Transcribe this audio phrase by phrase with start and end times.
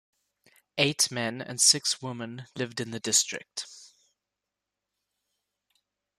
[0.79, 3.67] Eight men and six women lived in the district.